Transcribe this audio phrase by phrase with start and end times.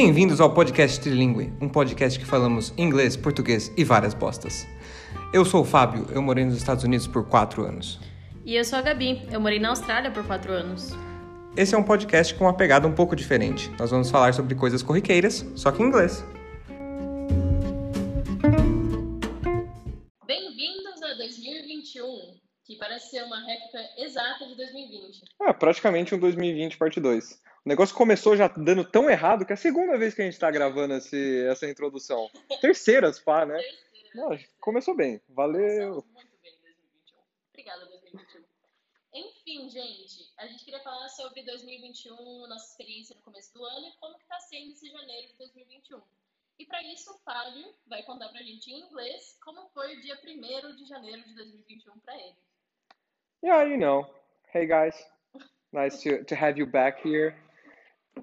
[0.00, 4.64] Bem-vindos ao podcast Trilingue, um podcast que falamos inglês, português e várias bostas.
[5.32, 7.98] Eu sou o Fábio, eu morei nos Estados Unidos por 4 anos.
[8.46, 10.96] E eu sou a Gabi, eu morei na Austrália por 4 anos.
[11.56, 13.72] Esse é um podcast com uma pegada um pouco diferente.
[13.76, 16.24] Nós vamos falar sobre coisas corriqueiras, só que em inglês.
[22.68, 25.24] Que parece ser uma réplica exata de 2020.
[25.40, 27.42] É, praticamente um 2020 parte 2.
[27.64, 30.34] O negócio começou já dando tão errado que é a segunda vez que a gente
[30.34, 32.30] está gravando esse, essa introdução.
[32.60, 33.56] Terceiras, pá, né?
[33.56, 34.14] Terceira.
[34.14, 35.18] Não, começou bem.
[35.30, 36.02] Valeu.
[36.02, 37.18] Começamos muito bem em 2021.
[37.48, 38.44] Obrigada, 2021.
[39.14, 43.96] Enfim, gente, a gente queria falar sobre 2021, nossa experiência no começo do ano e
[43.98, 46.02] como que tá sendo esse janeiro de 2021.
[46.58, 50.20] E para isso, o Fábio vai contar pra gente em inglês como foi o dia
[50.22, 52.36] 1 de janeiro de 2021 para ele.
[53.42, 54.06] Yeah, you know.
[54.52, 54.94] Hey guys,
[55.72, 57.36] nice to, to have you back here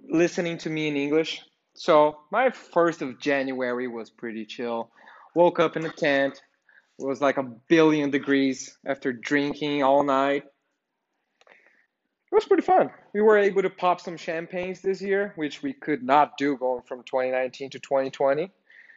[0.10, 1.42] listening to me in English.
[1.74, 4.90] So, my first of January was pretty chill.
[5.36, 6.42] Woke up in a tent.
[7.00, 10.44] It was like a billion degrees after drinking all night.
[11.46, 12.90] It was pretty fun.
[13.14, 16.82] We were able to pop some champagnes this year, which we could not do going
[16.84, 18.50] from 2019 to 2020.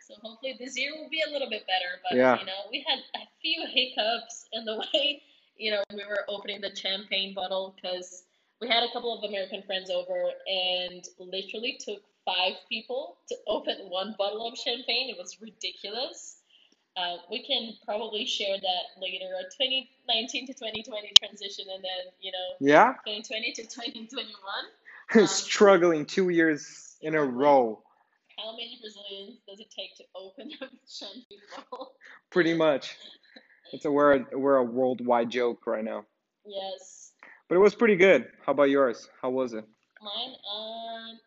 [0.06, 2.00] So hopefully this year will be a little bit better.
[2.08, 2.39] But Yeah.
[2.39, 5.22] you know, we had a few hiccups in the way,
[5.59, 8.25] you know, we were opening the champagne bottle because
[8.61, 13.77] we had a couple of American friends over and literally took five people to open
[13.89, 15.11] one bottle of champagne.
[15.11, 16.36] It was ridiculous.
[16.97, 22.33] Uh, we can probably share that later, a 2019 to 2020 transition, and then you
[22.33, 22.95] know, Yeah?
[23.06, 25.27] 2020 to 2021.
[25.29, 27.83] Struggling two years in a row.
[28.36, 31.39] How many Brazilians does it take to open a champagne
[31.70, 31.92] bottle?
[32.31, 32.97] Pretty much.
[33.72, 36.05] It's a, we're, a, we're a worldwide joke right now.
[36.47, 37.12] Yes,
[37.48, 38.27] But it was pretty good.
[38.44, 39.08] How about yours?
[39.20, 39.64] How was it?
[40.00, 41.19] mine um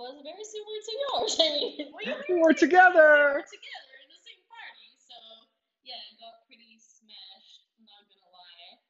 [0.00, 1.32] was very similar to yours.
[1.44, 3.38] I mean, we were, We were we together.
[3.38, 5.14] were together in the same party, so
[5.86, 7.68] yeah, got pretty smashed.
[7.78, 8.80] Not gonna lie,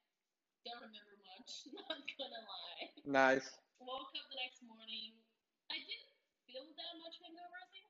[0.64, 1.50] don't remember much.
[1.76, 2.88] Not gonna lie.
[3.04, 3.44] Nice.
[3.82, 5.18] Woke up the next morning.
[5.68, 6.08] I didn't
[6.48, 7.58] feel that much hangover.
[7.60, 7.84] I think.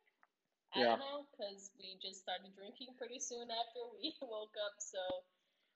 [0.77, 0.85] I Yeah.
[0.97, 4.75] don't know because we just started drinking pretty soon after we woke up.
[4.79, 4.99] So,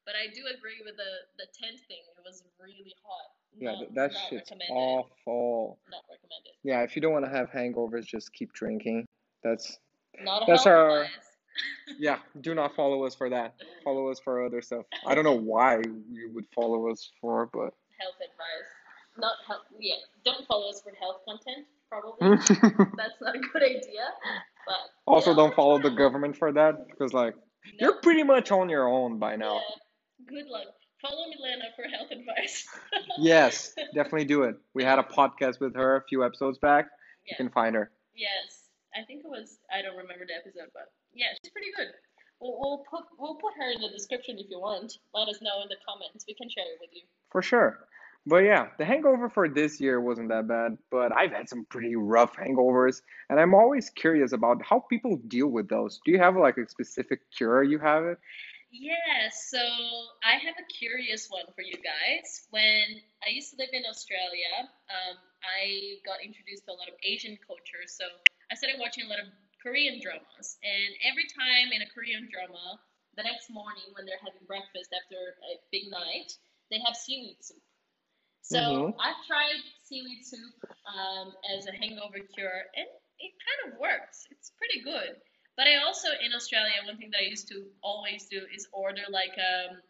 [0.04, 2.03] but I do agree with the the tent thing.
[2.16, 3.31] It was really hot.
[3.56, 5.78] Yeah, Not- th- that not shit's awful.
[5.91, 6.53] Not recommended.
[6.62, 9.06] Yeah, if you don't want to have hangovers, just keep drinking.
[9.42, 9.78] That's
[10.22, 11.10] Not That's our- advice.
[11.98, 12.19] yeah.
[12.41, 13.54] Do not follow us for that.
[13.84, 14.84] Follow us for other stuff.
[15.06, 15.78] I don't know why
[16.10, 18.70] you would follow us for, but health advice.
[19.16, 19.62] Not health.
[19.81, 21.66] Yeah, don't follow us for health content.
[21.91, 22.37] Probably
[22.97, 24.04] that's not a good idea.
[24.69, 27.34] But also yeah, don't follow the government for that because like
[27.81, 29.55] No, you're pretty much on your own by now.
[29.55, 30.67] yeah, good luck.
[31.01, 32.67] Follow Milena for health advice.
[33.19, 34.56] Yes, definitely do it.
[34.75, 36.87] We had a podcast with her a few episodes back.
[37.27, 37.91] You can find her.
[38.15, 39.59] Yes, I think it was.
[39.73, 41.89] I don't remember the episode, but yeah, she's pretty good.
[42.41, 44.93] We'll, we'll put we'll put her in the description if you want.
[45.15, 46.25] Let us know in the comments.
[46.29, 47.03] We can share it with you.
[47.31, 47.88] For sure.
[48.28, 51.97] But yeah, the hangover for this year wasn't that bad, but I've had some pretty
[51.97, 53.00] rough hangovers,
[53.31, 55.99] and I'm always curious about how people deal with those.
[56.05, 58.19] Do you have like a specific cure you have it?
[58.71, 59.56] Yeah, so
[60.21, 62.44] I have a curious one for you guys.
[62.50, 67.00] When I used to live in Australia, um, I got introduced to a lot of
[67.00, 67.88] Asian culture.
[67.88, 68.05] So
[68.53, 69.33] I started watching a lot of
[69.65, 70.61] Korean dramas.
[70.61, 72.77] And every time in a Korean drama,
[73.17, 75.17] the next morning when they're having breakfast after
[75.49, 76.28] a big night,
[76.69, 77.65] they have seaweed soup.
[78.43, 78.94] So Mhm.
[78.99, 80.54] I've tried seaweed soup
[80.87, 82.87] um, as a hangover cure, and
[83.19, 84.26] it kind of works.
[84.31, 85.21] It's pretty good.
[85.56, 89.03] But I also in Australia, one thing that I used to always do is order
[89.10, 89.82] like um,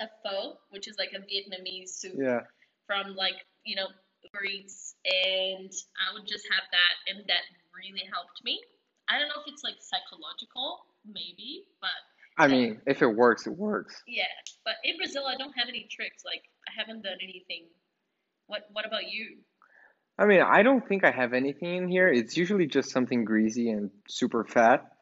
[0.00, 2.40] a pho, which is like a Vietnamese soup Yeah.
[2.86, 3.88] from like you know
[4.24, 5.70] Uber Eats, and
[6.00, 7.44] I would just have that, and that
[7.76, 8.60] really helped me.
[9.08, 11.92] I don't know if it's like psychological, maybe, but
[12.36, 14.02] I mean, if it works, it works.
[14.06, 14.24] yeah.
[14.64, 16.22] But in Brazil, I don't have any tricks.
[16.24, 17.66] Like I haven't done anything.
[18.46, 19.38] What What about you?
[20.18, 22.08] I mean, I don't think I have anything in here.
[22.08, 24.92] It's usually just something greasy and super fat.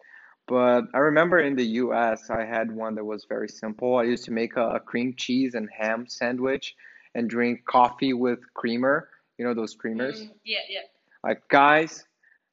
[0.49, 3.97] But I remember in the US, I had one that was very simple.
[3.97, 6.75] I used to make a, a cream cheese and ham sandwich
[7.15, 9.09] and drink coffee with creamer.
[9.39, 10.21] You know those creamers?
[10.21, 10.81] Mm, yeah, yeah.
[11.23, 12.05] Like, guys,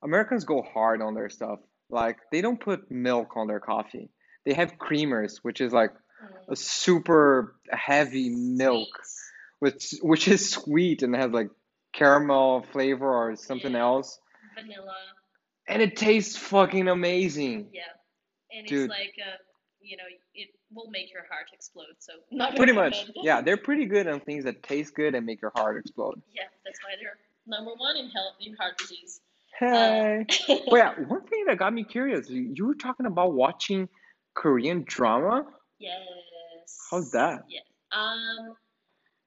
[0.03, 1.59] Americans go hard on their stuff.
[1.89, 4.09] Like, they don't put milk on their coffee.
[4.49, 5.91] They have creamers, which is like
[6.49, 8.87] a super heavy milk,
[9.59, 11.51] which which is sweet and has like
[11.93, 13.81] caramel flavor or something Yeah.
[13.81, 14.19] else.
[14.55, 14.95] vanilla.
[15.67, 17.67] And it tastes fucking amazing.
[17.71, 17.81] Yeah,
[18.51, 18.89] and Dude.
[18.89, 19.37] it's like uh,
[19.81, 20.03] you know,
[20.33, 21.93] it will make your heart explode.
[21.99, 23.05] So not Pretty much.
[23.17, 26.23] Yeah, they're pretty good on things that taste good and make your heart explode.
[26.33, 29.21] Yeah, that's why they're number one in health in heart disease.
[29.59, 30.25] Hey.
[30.47, 33.89] Um, Well, yeah, one thing that got me curious, you, you were talking about watching
[34.35, 35.45] Korean drama.
[35.79, 36.77] Yes.
[36.91, 37.43] How's that?
[37.47, 37.59] Yeah.
[37.91, 38.55] Um,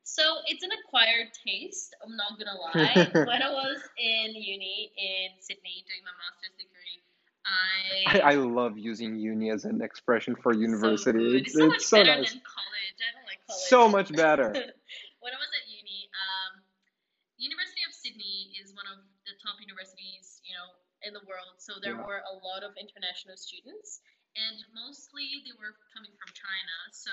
[0.04, 3.10] so it's an acquired taste, I'm not gonna lie.
[3.26, 7.00] When I was in uni in Sydney doing my master's degree,
[7.46, 11.18] I, I I love using uni as an expression for so university.
[11.18, 11.42] good.
[11.42, 12.30] It's It's so so better nice.
[12.30, 12.98] than college.
[13.02, 13.66] I don't like college.
[13.72, 14.48] So much better.
[15.24, 16.62] when I was at uni, um,
[17.38, 20.68] University of Sydney is one of the top universities, you know,
[21.02, 21.58] in the world.
[21.58, 22.06] So there Yeah.
[22.06, 23.98] were a lot of international students,
[24.42, 26.76] and mostly they were coming from China.
[26.92, 27.12] So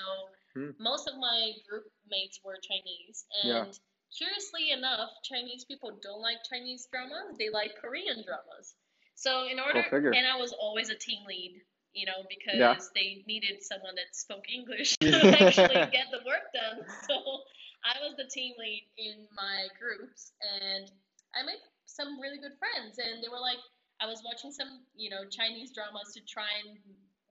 [0.53, 0.71] Hmm.
[0.79, 3.63] most of my group mates were Chinese, Yeah.
[3.65, 3.79] and
[4.17, 8.75] curiously enough, Chinese people don't like Chinese dramas; they like Korean dramas.
[9.15, 9.83] So in order,
[10.13, 11.61] and I was always a team lead.
[11.93, 12.75] You know, because Yeah.
[12.95, 16.85] they needed someone that spoke English to actually get the work done.
[17.07, 17.43] So
[17.83, 20.91] I was the team lead in my groups, and
[21.35, 22.99] I made some really good friends.
[22.99, 23.57] And they were like,
[23.99, 26.77] I was watching some, you know, Chinese dramas to try and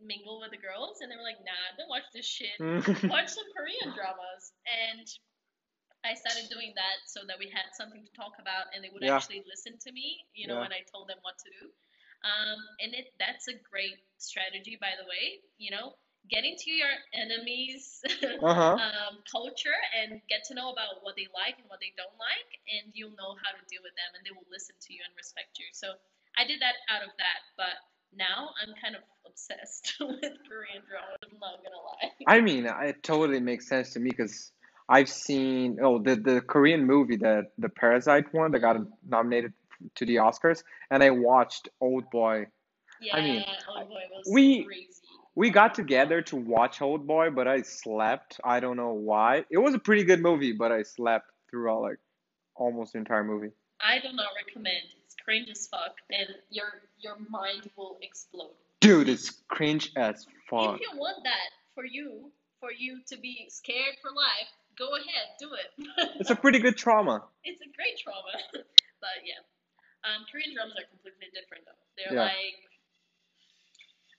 [0.00, 2.56] mingle with the girls, and they were like, Nah, don't watch this shit.
[3.10, 4.52] Watch some Korean dramas.
[4.66, 5.06] And
[6.06, 9.02] I started doing that so that we had something to talk about, and they would
[9.02, 9.16] Yeah.
[9.18, 10.68] actually listen to me, you know, Yeah.
[10.70, 11.72] when I told them what to do.
[12.22, 15.40] Um, and it that's a great strategy, by the way.
[15.58, 15.94] You know,
[16.30, 18.02] get into your enemies'
[18.42, 18.74] Uh-huh.
[18.78, 22.50] um, culture and get to know about what they like and what they don't like,
[22.74, 25.14] and you'll know how to deal with them, and they will listen to you and
[25.16, 25.66] respect you.
[25.72, 25.94] So
[26.36, 27.74] I did that out of that, but
[28.14, 29.02] now I'm kind of
[29.38, 30.82] obsessed with Korean.
[31.22, 32.10] I'm not gonna lie.
[32.26, 34.52] I mean, it totally makes sense to me because
[34.88, 38.76] I've seen oh the the Korean movie that the Parasite one that got
[39.06, 39.52] nominated
[39.96, 42.46] to the Oscars, and I watched Old Boy.
[43.00, 44.88] Yeah, I mean, oh boy, was we crazy.
[45.34, 48.40] we got together to watch Old Boy, but I slept.
[48.44, 49.44] I don't know why.
[49.50, 51.98] It was a pretty good movie, but I slept throughout like
[52.56, 53.52] almost the entire movie.
[53.80, 54.82] I do not recommend.
[55.04, 58.56] It's cringe as fuck, and your your mind will explode.
[58.80, 60.76] Dude, it's cringe as fuck.
[60.76, 62.30] If you want that for you,
[62.60, 65.70] for you to be scared for life, go ahead, do it.
[66.20, 67.24] It's a pretty good trauma.
[67.44, 68.34] it's a great trauma.
[69.02, 69.42] but yeah,
[70.06, 71.82] um, Korean dramas are completely different though.
[71.98, 72.30] They're Yeah.
[72.30, 72.58] like,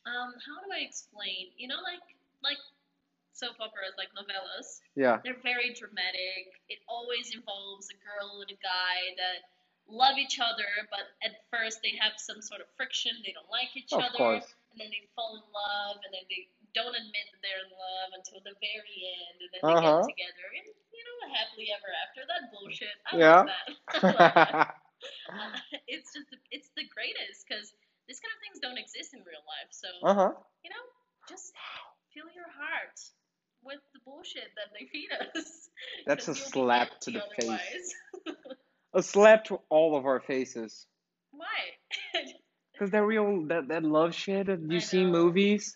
[0.07, 1.51] um, how do I explain?
[1.55, 2.03] You know, like
[2.43, 2.59] like
[3.31, 4.83] soap operas, like novellas.
[4.95, 5.23] Yeah.
[5.23, 6.51] They're very dramatic.
[6.67, 9.39] It always involves a girl and a guy that
[9.89, 13.11] love each other, but at first they have some sort of friction.
[13.25, 14.47] They don't like each Of other, course.
[14.71, 18.09] and then they fall in love, and then they don't admit that they're in love
[18.15, 20.01] until the very end, and then they Uh-huh.
[20.05, 22.21] get together, and you know, happily ever after.
[22.29, 22.95] That bullshit.
[23.09, 23.43] I Yeah.
[23.43, 23.67] love that.
[24.17, 24.75] That.
[25.31, 25.55] Uh,
[25.87, 27.71] it's just it's the greatest because
[28.07, 29.69] these kind of things don't exist in real life.
[29.71, 30.31] So Uh-huh.
[30.63, 30.83] you know,
[31.29, 31.53] just
[32.13, 32.99] fill your heart
[33.63, 35.69] with the bullshit that they feed us.
[36.05, 37.93] That's a slap to the face.
[38.93, 40.85] Uh, A slap to all of our faces.
[41.31, 41.45] Why?
[42.73, 45.11] Because that real that, that love shit that you I see know.
[45.11, 45.75] movies,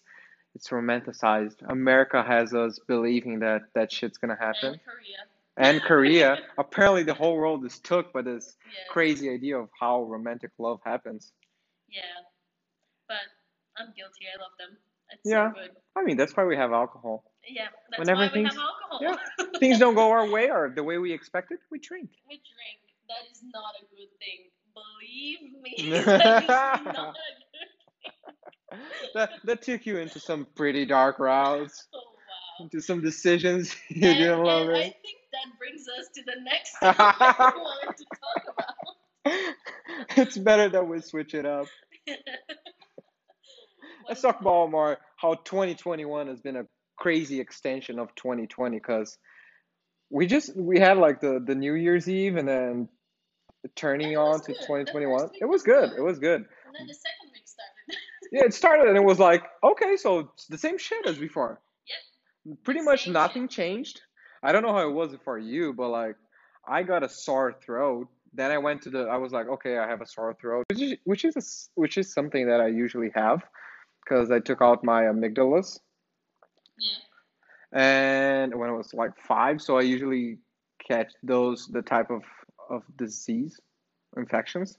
[0.56, 1.58] it's romanticized.
[1.68, 4.80] America has us believing that that shit's gonna happen.
[4.80, 5.18] and Korea.
[5.58, 8.88] And Korea, apparently the whole world is took by this Yes.
[8.90, 11.34] crazy idea of how romantic love happens.
[11.90, 12.02] Yeah.
[13.10, 13.18] But
[13.78, 14.24] I'm guilty.
[14.34, 14.78] I love them.
[15.12, 15.50] It's Yeah.
[15.52, 15.72] so good.
[15.98, 17.26] I mean, that's why we have alcohol.
[17.46, 17.68] Yeah.
[17.90, 19.00] That's Whenever why we things- have alcohol.
[19.02, 22.10] yeah, Things don't go our way or the way we expected, we drink.
[22.30, 22.80] we drink.
[23.08, 24.52] That is not a good thing.
[24.74, 25.76] Believe me.
[26.08, 26.48] that is
[26.86, 27.44] not a
[28.74, 28.80] good
[29.14, 32.66] That that took you into some pretty dark routes, Oh wow.
[32.66, 36.42] into some decisions you and, didn't love and I think that brings us to the
[36.44, 40.18] next thing I wanted to talk about.
[40.18, 41.68] it's better that we switch it up.
[44.08, 46.66] Let's talk about more how 2021 has been a
[46.98, 49.18] crazy extension of 2020 because
[50.14, 52.88] we just we had like the the New Year's Eve and then
[53.76, 54.58] turning And it was on to good.
[54.58, 55.30] The 2021.
[55.42, 55.92] It was good.
[55.98, 56.42] It was good.
[56.42, 58.32] And then the second week started.
[58.32, 61.60] Yeah, it started and it was like, okay, so it's the same shit as before.
[62.46, 62.58] Yep.
[62.64, 64.02] Pretty The much nothing changed.
[64.44, 66.16] I don't know how it was for you, but like
[66.68, 68.08] I got a sore throat.
[68.34, 70.82] Then I went to the I was like, okay, I have a sore throat, which
[70.82, 71.44] is which is a
[71.74, 73.42] which is something that I usually have
[74.04, 75.80] because I took out my amygdalas
[76.78, 76.98] yeah.
[77.74, 80.38] And when I was like 5, so I usually
[80.88, 82.24] catch those the type of
[82.70, 83.60] of disease
[84.16, 84.78] infections.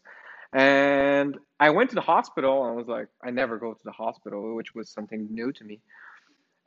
[0.52, 3.92] And I went to the hospital and I was like, I never go to the
[3.92, 5.80] hospital, which was something new to me.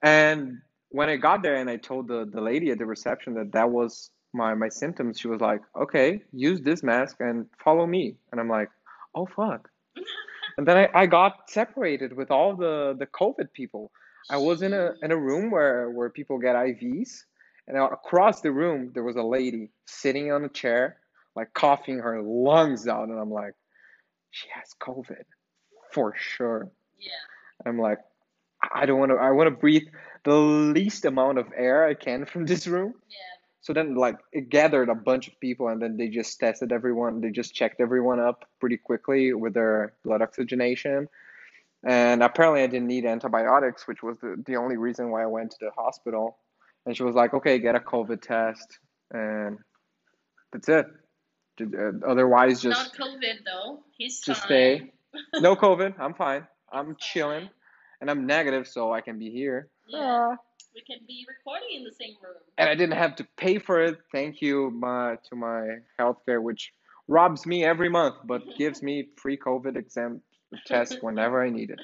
[0.04, 3.54] And when I got there and I told the, the lady at the reception that
[3.54, 8.18] that was my, my symptoms, she was like, okay, use this mask and follow me.
[8.32, 8.70] And I'm like,
[9.16, 9.70] oh, fuck.
[10.58, 13.92] And then I, I got separated with all the, the COVID people.
[14.30, 17.24] I was in a, in a room where, where people get IVs.
[17.68, 20.98] And across the room, there was a lady sitting on a chair,
[21.36, 23.10] like coughing her lungs out.
[23.10, 23.54] And I'm like,
[24.32, 25.26] she has COVID
[25.92, 26.70] for sure.
[26.98, 27.12] Yeah.
[27.66, 28.00] I'm like,
[28.74, 29.18] I don't want to.
[29.18, 29.88] I want to breathe
[30.24, 32.94] the least amount of air I can from this room.
[33.10, 33.18] Yeah.
[33.62, 37.22] So then, like, it gathered a bunch of people, and then they just tested everyone.
[37.22, 41.10] They just checked everyone up pretty quickly with their blood oxygenation.
[41.86, 45.52] And apparently, I didn't need antibiotics, which was the, the only reason why I went
[45.52, 46.38] to the hospital.
[46.86, 48.80] And she was like, okay, get a COVID test.
[49.12, 49.60] And
[50.52, 50.88] that's it.
[51.62, 53.80] Uh, Otherwise, just Not COVID though.
[53.98, 54.48] He's just fine.
[54.48, 54.94] stay.
[55.42, 55.96] No COVID.
[56.00, 56.48] I'm fine.
[56.72, 57.50] I'm chilling.
[58.02, 59.70] And I'm negative, so I can be here.
[59.88, 60.30] Yeah.
[60.32, 60.38] Ah.
[60.76, 62.36] We can be recording in the same room.
[62.60, 63.98] and I didn't have to pay for it.
[64.12, 66.72] Thank you my, to my healthcare, which
[67.08, 70.22] robs me every month, but gives me free COVID exam
[70.66, 71.80] test whenever I need it.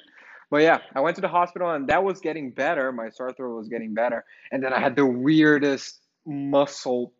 [0.49, 2.91] But yeah, I went to the hospital and that was getting better.
[2.91, 7.11] My sore throat was getting better, and then I had the weirdest muscle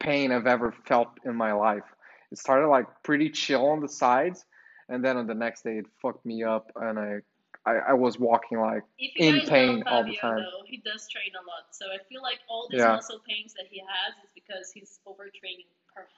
[0.00, 1.84] pain I've ever felt in my life.
[2.32, 4.44] It started like pretty chill on the sides,
[4.88, 7.18] and then on the next day it fucked me up, and I
[7.64, 10.38] I, I was walking like in pain know all the time.
[10.38, 11.66] though, he does train a lot.
[11.70, 12.94] So I feel like all these Yeah.
[12.96, 16.10] muscle pains that he has is because he's overtraining, perhaps.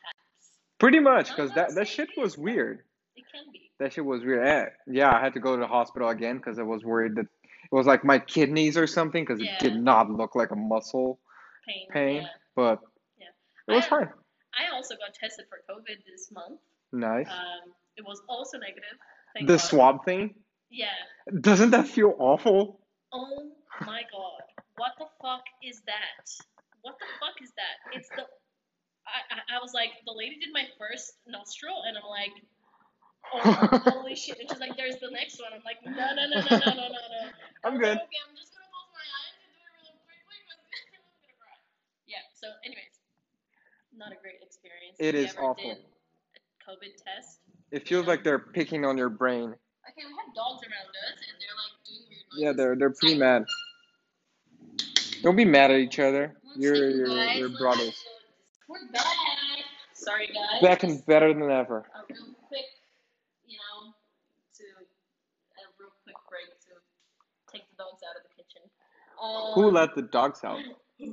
[0.78, 2.82] pretty much because that that shit was weird.
[3.16, 3.70] It can be.
[3.78, 4.46] That shit was weird.
[4.46, 7.26] Eh, Yeah, I had to go to the hospital again because I was worried that
[7.26, 11.20] it was like my kidneys or something because it did not look like a muscle
[11.66, 11.88] Pain.
[11.90, 12.28] pain, Yeah.
[12.54, 12.80] but
[13.18, 13.28] Yeah.
[13.68, 14.12] it was I- fine.
[14.56, 16.60] I also got tested for COVID this month.
[16.92, 17.28] Nice.
[17.28, 18.96] Um, it was also negative.
[19.34, 19.60] Thank The God.
[19.62, 20.34] swab thing,
[20.70, 20.94] Yeah.
[21.40, 22.80] doesn't that feel awful?
[23.12, 24.42] Oh my god.
[24.76, 26.26] What the fuck is that?
[26.82, 27.96] What the fuck is that?
[27.96, 28.26] It's the.
[29.06, 32.32] I, I, I was like, the lady did my first nostril, and I'm like,
[33.32, 34.38] holy shit.
[34.38, 35.52] And she's like, there's the next one.
[35.54, 37.22] I'm like, no, no, no, no, no, no, no.
[37.64, 37.96] I'm good.
[37.96, 40.44] Okay, I'm just going to close my eyes and do it really quick.
[42.06, 43.00] yeah, so, anyways,
[43.96, 44.96] not a great experience.
[44.98, 45.78] It is awful.
[46.66, 47.40] COVID test.
[47.70, 49.54] It feels like they're picking on your brain.
[49.88, 52.40] Okay, we have dogs around us and they're like doing weird noises.
[52.40, 53.44] Yeah, they're, they're pretty mad.
[55.22, 56.36] Don't be mad at each other.
[56.44, 58.04] Let's you're you're, guys, you're brothers.
[58.68, 59.04] We're back.
[59.94, 60.62] Sorry, guys.
[60.62, 61.86] Back and better than ever.
[61.94, 62.23] Oh, really?
[69.24, 70.58] Um, Who let the dogs out?
[70.98, 71.08] so,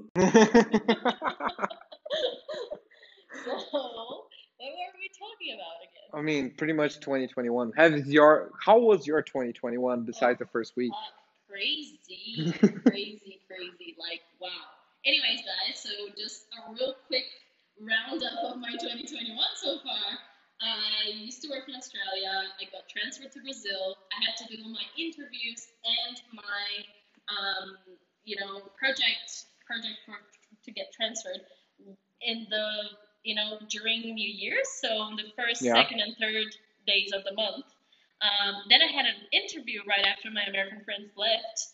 [4.61, 6.09] what were we talking about again?
[6.13, 7.71] I mean, pretty much 2021.
[7.77, 10.91] Have your how was your 2021 besides the first week?
[10.91, 10.97] Uh,
[11.49, 12.51] crazy,
[12.85, 13.95] crazy, crazy.
[13.97, 14.49] Like, wow.
[15.05, 17.25] Anyways, guys, so just a real quick
[17.79, 20.19] roundup of my 2021 so far.
[20.61, 22.29] I used to work in Australia.
[22.29, 23.97] I got transferred to Brazil.
[24.13, 26.85] I had to do all my interviews and my,
[27.29, 27.77] um,
[28.23, 30.15] you know, project project for,
[30.63, 31.41] to get transferred
[32.21, 32.67] in the,
[33.23, 34.67] you know, during New Year's.
[34.81, 35.73] So on the first, Yeah.
[35.73, 37.65] second, and third days of the month.
[38.21, 41.73] Um, then I had an interview right after my American friends left.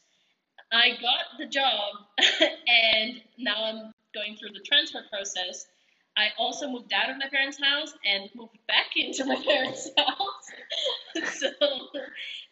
[0.72, 2.08] I got the job,
[2.68, 5.68] and now I'm going through the transfer process.
[6.18, 10.50] I also moved out of my parents' house and moved back into my parents' house.
[11.40, 11.50] so,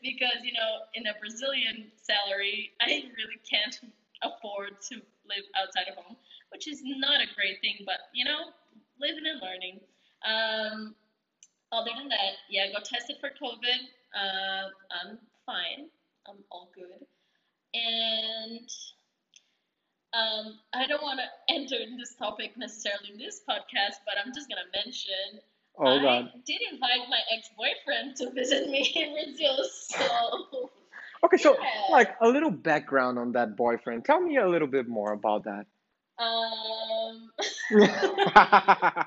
[0.01, 3.79] because you know, in a Brazilian salary, I really can't
[4.21, 4.95] afford to
[5.27, 6.15] live outside of home,
[6.51, 8.53] which is not a great thing, but you know,
[9.01, 9.79] living and learning.
[10.21, 10.95] Um,
[11.71, 13.81] other than that, yeah, I got tested for COVID.
[14.13, 15.89] Uh, I'm fine.
[16.27, 17.05] I'm all good.
[17.73, 18.69] And
[20.15, 24.33] um, I don't want to enter in this topic necessarily in this podcast, but I'm
[24.33, 25.39] just gonna mention
[25.77, 29.57] Oh I did invite my ex-boyfriend to visit me in Brazil.
[29.65, 30.69] So
[31.23, 31.91] Okay, so yeah.
[31.91, 34.05] like a little background on that boyfriend.
[34.05, 35.65] Tell me a little bit more about that.
[36.19, 37.31] um,
[37.69, 39.05] do I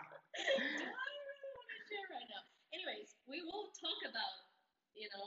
[1.24, 2.42] really want to share right now?
[2.74, 4.36] Anyways, we will talk about
[4.94, 5.26] you know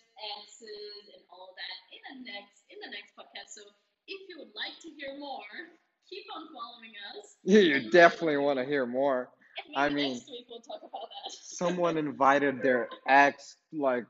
[1.13, 3.10] and all that in the next in the next
[3.41, 3.53] podcast.
[3.55, 3.61] So
[4.07, 5.39] if you would like to hear more,
[6.09, 7.35] keep on following us.
[7.43, 9.29] Yeah, you definitely want to hear more.
[9.75, 11.31] I mean, next week we'll talk about that.
[11.41, 14.05] Someone invited their ex like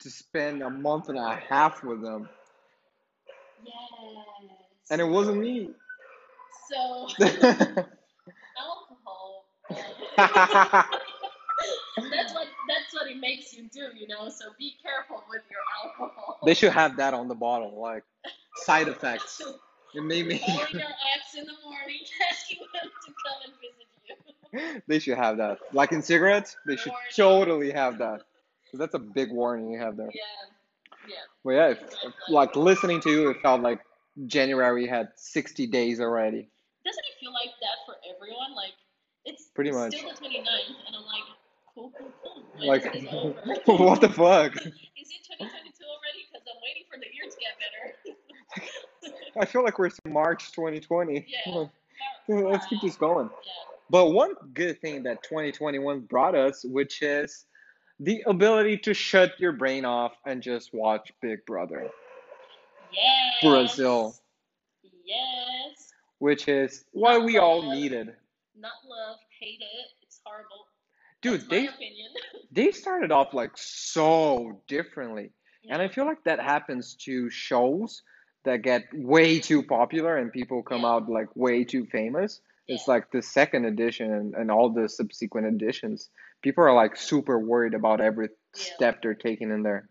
[0.00, 2.28] to spend a month and a half with them,
[3.64, 3.74] yes.
[4.90, 5.70] and it wasn't me.
[6.70, 7.08] So
[8.58, 9.44] alcohol.
[11.96, 14.28] That's what that's what it makes you do, you know.
[14.28, 16.38] So be careful with your alcohol.
[16.44, 18.04] they should have that on the bottle, like
[18.56, 19.40] side effects.
[19.96, 20.40] It made me.
[20.40, 24.82] Calling your ex in the morning, asking him to come and visit you.
[24.88, 25.58] they should have that.
[25.72, 27.12] Like in cigarettes, they should Warning.
[27.14, 28.22] totally have that.
[28.72, 30.10] 'Cause that's a big warning you have there.
[30.12, 30.20] Yeah,
[31.06, 31.14] yeah.
[31.44, 33.78] But yeah, if, if, like listening to you, it felt like
[34.26, 36.48] January had 60 days already.
[36.84, 38.52] Doesn't it feel like that for everyone?
[38.56, 38.72] Like
[39.24, 39.94] it's Pretty much.
[39.94, 40.42] still the 29th,
[40.88, 41.22] and I'm like,
[42.64, 43.34] Like, is this over?
[43.84, 44.54] what the fuck?
[44.56, 46.26] Is it 2022 already?
[46.30, 49.14] Because I'm waiting for the year to get better.
[49.40, 51.26] I feel like we're in March 2020.
[51.46, 51.64] Yeah.
[52.28, 53.28] Let's keep this going.
[53.44, 53.52] Yeah.
[53.90, 57.44] But one good thing that 2021 brought us, which is
[58.00, 61.88] the ability to shut your brain off and just watch Big Brother
[62.92, 63.34] Yes.
[63.42, 64.14] Brazil,
[65.04, 65.92] Yes.
[66.18, 68.14] which is what we all needed.
[68.56, 69.90] Not love, hate it.
[70.02, 70.66] It's horrible.
[71.24, 72.08] Dude, they opinion.
[72.52, 75.30] they started off like so differently.
[75.70, 78.02] And I feel like that happens to shows
[78.44, 80.88] that get way too popular and people come Yeah.
[80.92, 82.40] out like way too famous.
[82.68, 86.10] It's like the second edition and, and all the subsequent editions.
[86.42, 88.60] People are like super worried about every Yeah.
[88.76, 89.88] step they're taking in there.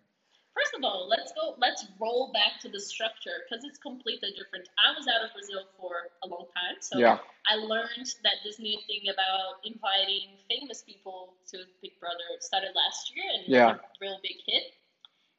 [0.54, 1.56] First of all, let's go.
[1.58, 4.70] Let's roll back to the structure because it's completely different.
[4.78, 7.18] I was out of Brazil for a long time, so Yeah.
[7.48, 13.16] I learned that this new thing about inviting famous people to Big Brother started last
[13.16, 13.74] year and Yeah.
[13.74, 14.74] was a real big hit,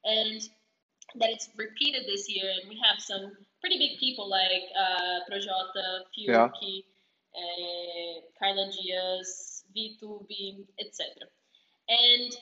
[0.03, 0.41] and
[1.15, 2.51] that it's repeated this year.
[2.51, 6.49] And we have some pretty big people like uh, Projota, Yeah.
[6.59, 6.83] Fiuk,
[7.35, 11.27] uh, Carla Diaz, Viih Tube, etc.
[11.87, 12.35] And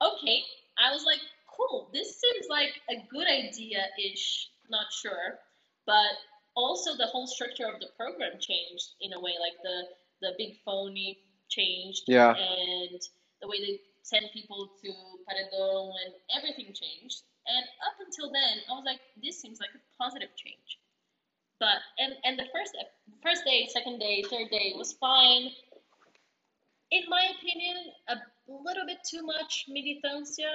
[0.00, 0.42] okay,
[0.78, 1.20] I was like,
[1.68, 5.38] cool, this seems like a good idea ish, not sure.
[5.86, 6.14] But
[6.56, 9.86] also the whole structure of the program changed in a way, like the,
[10.20, 10.96] the Big Fone
[11.48, 12.34] changed Yeah.
[12.34, 13.00] and
[13.40, 14.90] the way they send people to
[15.28, 17.22] Paredon and everything changed.
[17.46, 20.78] And up until then, I was like, this seems like a positive change.
[21.60, 22.74] But and and the first
[23.22, 25.50] first day, second day, third day was fine.
[26.90, 27.76] In my opinion,
[28.08, 28.16] a
[28.48, 30.50] little bit too much militancia.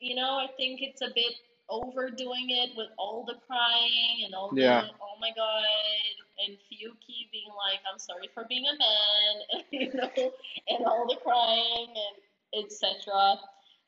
[0.00, 1.34] You know, I think it's a bit
[1.68, 4.88] overdoing it with all the crying and all the Yeah.
[5.02, 5.64] oh my god
[6.46, 6.96] and Fiuk
[7.32, 10.32] being like I'm sorry for being a man, you know,
[10.68, 13.36] and all the crying and etc.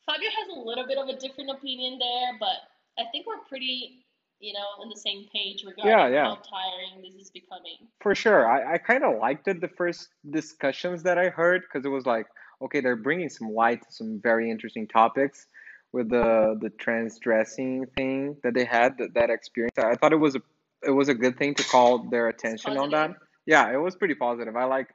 [0.07, 2.69] Fabio has a little bit of a different opinion there, but
[2.99, 4.05] I think we're pretty,
[4.41, 6.25] you know, on the same page regarding Yeah, yeah.
[6.25, 7.89] how tiring this is becoming.
[8.01, 8.49] For sure.
[8.49, 12.07] I, I kind of liked it the first discussions that I heard because it was
[12.07, 12.27] like,
[12.61, 15.47] okay, they're bringing some light to some very interesting topics
[15.93, 19.77] with the the trans dressing thing that they had that, that experience.
[19.79, 20.41] I thought it was a
[20.87, 23.11] it was a good thing to call their attention on that.
[23.47, 24.57] Yeah, it was pretty positive.
[24.57, 24.89] I like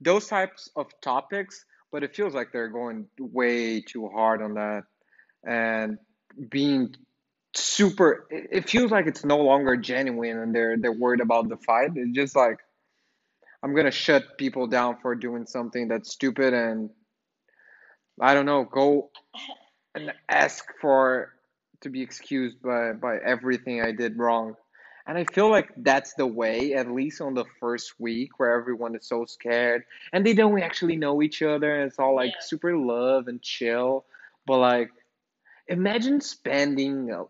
[0.00, 4.84] those types of topics, but it feels like they're going way too hard on that
[5.44, 5.98] and
[6.50, 6.94] being
[7.54, 11.56] super it, it feels like it's no longer genuine and they're they're worried about the
[11.56, 11.90] fight.
[11.94, 12.58] It's just like
[13.62, 16.90] I'm gonna shut people down for doing something that's stupid and
[18.20, 19.10] I don't know, go
[19.96, 21.34] and ask for
[21.82, 24.56] to be excused by by everything I did wrong.
[25.06, 28.96] And I feel like that's the way, at least on the first week, where everyone
[28.96, 32.40] is so scared and they don't actually know each other, and it's all like Yeah.
[32.40, 34.06] super love and chill.
[34.46, 34.90] But like,
[35.68, 37.24] imagine spending uh,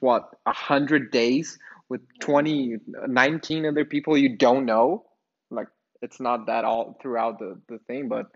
[0.00, 5.04] what a hundred days with 20, 19 other people you don't know.
[5.50, 5.68] Like,
[6.02, 8.26] it's not that all throughout the the thing, but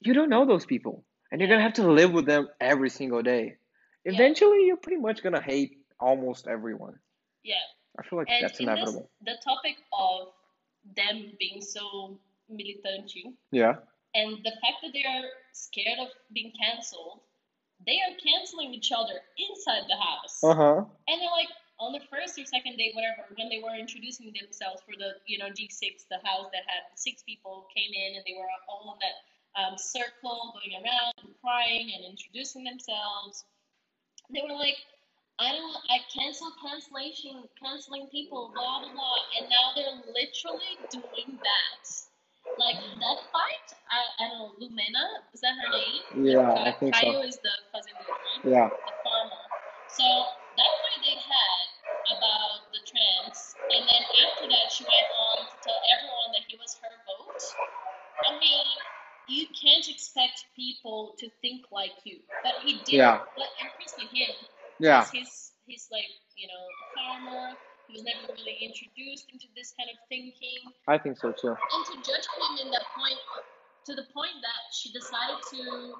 [0.00, 3.20] you don't know those people, and you're gonna have to live with them every single
[3.22, 3.56] day.
[4.04, 4.12] Yeah.
[4.14, 6.94] Eventually, you're pretty much gonna hate almost everyone.
[7.42, 7.56] Yeah.
[7.98, 9.10] I feel like And that's in this, inevitable.
[9.26, 10.28] the topic of
[10.94, 12.16] them being so
[12.48, 13.74] militante Yeah.
[14.14, 17.18] and the fact that they are scared of being cancelled,
[17.84, 20.38] they are canceling each other inside the house.
[20.44, 20.84] Uh huh.
[21.08, 21.48] And they're like,
[21.80, 25.38] on the first or second day, whatever, when they were introducing themselves for the, you
[25.38, 28.98] know, G6, the house that had six people came in and they were all in
[29.02, 29.16] that
[29.56, 33.44] um, circle going around and crying and introducing themselves.
[34.32, 34.78] They were like,
[35.38, 39.18] I don't, I cancel cancellation, canceling people, blah, blah, blah.
[39.38, 41.84] And now they're literally doing that.
[42.54, 46.28] Like that fight, I, I don't know, Lumena, is that her name?
[46.28, 47.00] Yeah, I think so.
[47.00, 48.42] Caio is the fazendeiro, right?
[48.46, 48.68] Yeah.
[48.68, 49.42] the farmer.
[49.90, 50.06] So
[50.54, 51.66] that fight they had
[52.14, 56.54] about the trans, and then after that she went on to tell everyone that he
[56.60, 57.42] was her vote.
[58.28, 58.66] I mean,
[59.28, 62.94] you can't expect people to think like you, but he did.
[63.00, 63.20] Yeah.
[63.36, 64.34] But and Christy him,
[64.78, 65.04] Yeah.
[65.12, 67.56] he's he's like you know a farmer.
[67.88, 70.56] He was never really introduced into this kind of thinking
[70.88, 71.52] I think so too.
[71.52, 73.20] and to judge him in that point
[73.84, 75.92] to the point that she decided to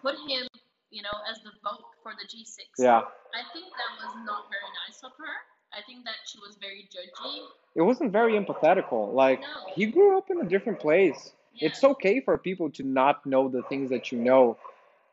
[0.00, 0.48] put him
[0.90, 3.00] you know as the vote for the g6 Yeah.
[3.36, 5.34] i think that was not very nice of her
[5.76, 7.44] i think that she was very judgy
[7.76, 9.12] It wasn't very empathetical.
[9.12, 9.72] Like, No.
[9.74, 11.32] he grew up in a different place.
[11.54, 11.68] Yeah.
[11.68, 14.56] It's okay for people to not know the things that you know,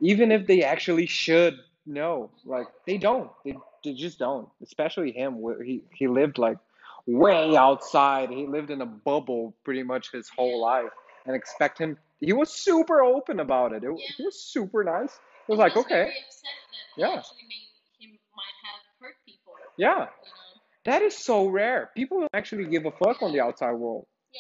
[0.01, 2.29] even if they actually should know.
[2.45, 3.29] Like, they don't.
[3.45, 4.47] They, they just don't.
[4.61, 6.57] Especially him, where he, he lived like
[7.05, 8.29] way outside.
[8.29, 10.91] He lived in a bubble pretty much his whole life.
[11.25, 11.97] and expect him.
[12.21, 13.83] He was super open about it.
[13.83, 14.05] it Yeah.
[14.17, 15.19] He was super nice.
[15.47, 16.43] He was And like, okay, very upset
[16.95, 17.17] that Yeah.
[17.17, 17.67] actually made
[17.99, 19.53] him might have hurt people.
[19.77, 20.09] yeah, You know.
[20.85, 21.91] that is so rare.
[21.95, 24.05] People don't actually give a fuck on the outside world.
[24.33, 24.39] Yeah.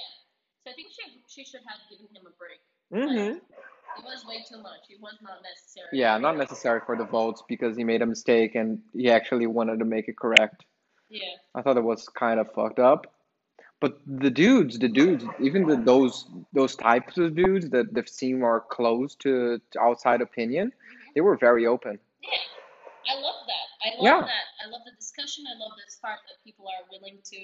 [0.65, 1.03] So I think she
[1.39, 2.59] she should have given him a break.
[2.91, 4.83] hmm It was way too much.
[4.89, 5.87] It was not necessary.
[5.93, 9.79] Yeah, not necessary for the votes because he made a mistake and he actually wanted
[9.79, 10.65] to make it correct.
[11.09, 11.21] Yeah.
[11.55, 13.07] I thought it was kind of fucked up.
[13.79, 18.41] But the dudes, the dudes, even the, those those types of dudes that that seem
[18.41, 20.73] more close to, to outside opinion,
[21.15, 21.97] they were very open.
[22.21, 23.13] Yeah.
[23.13, 23.67] I love that.
[23.85, 24.21] I love Yeah.
[24.27, 24.47] that.
[24.63, 25.45] I love the discussion.
[25.47, 27.39] I love this part that people are willing to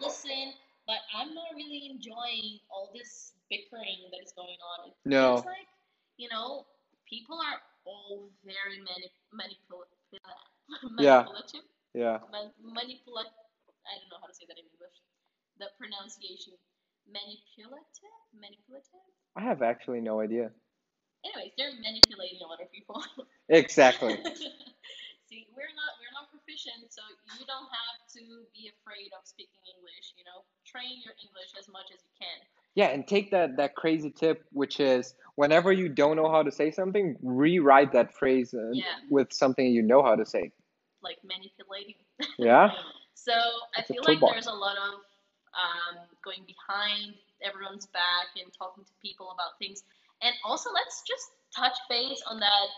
[0.00, 0.54] listen.
[0.86, 4.90] But I'm not really enjoying all this bickering that is going on.
[4.90, 5.34] It No.
[5.36, 5.68] feels like,
[6.16, 6.66] you know,
[7.08, 9.98] people are all very mani- manipulative.
[10.98, 11.26] Yeah.
[11.94, 12.20] Yeah.
[12.30, 13.32] Man- manipula-
[13.86, 14.98] I don't know how to say that in English.
[15.58, 16.54] The pronunciation
[17.06, 19.00] manipulative, manipulative.
[19.36, 20.52] I have actually no idea.
[21.24, 23.02] Anyways, they're manipulating a lot of people.
[23.48, 24.14] Exactly.
[25.28, 26.03] See, we're not we're not
[26.44, 27.00] proficient, so
[27.40, 28.20] you don't have to
[28.52, 30.12] be afraid of speaking English.
[30.16, 32.38] You know, train your English as much as you can.
[32.74, 36.52] Yeah, and take that that crazy tip, which is whenever you don't know how to
[36.52, 38.84] say something, rewrite that phrase uh, Yeah.
[39.10, 40.52] with something you know how to say.
[41.02, 41.96] Like manipulating.
[42.38, 42.70] Yeah.
[43.14, 45.00] So I It's feel like there's a lot of
[45.54, 49.82] um, going behind everyone's back and talking to people about things.
[50.22, 52.68] And also, let's just touch base on that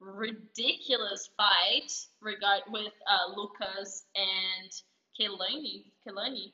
[0.00, 4.70] ridiculous fight regard with uh, Lucas and
[5.18, 5.84] Kelani.
[6.06, 6.52] Kelani.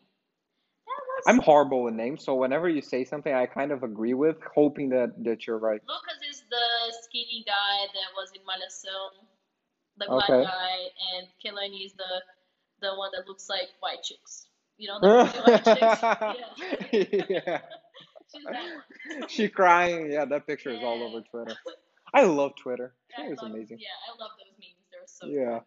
[0.87, 4.37] Was I'm horrible with names, so whenever you say something I kind of agree with,
[4.55, 5.81] hoping that that you're right.
[5.89, 9.27] Lucas is the skinny guy that was in Malhação,
[9.97, 10.45] the black Okay.
[10.45, 10.77] guy,
[11.17, 12.23] and Kelani is the
[12.81, 14.47] the one that looks like white chicks.
[14.77, 16.03] You know, the white chicks.
[16.03, 17.37] Yeah.
[17.47, 17.61] yeah.
[18.35, 18.65] She's that
[19.21, 19.29] one.
[19.29, 20.11] She crying.
[20.11, 21.57] Yeah, that picture is all over Twitter.
[22.15, 22.95] I love Twitter.
[23.15, 23.79] Twitter is amazing.
[23.81, 24.87] Yeah, I love those memes.
[24.91, 25.59] They're so Yeah.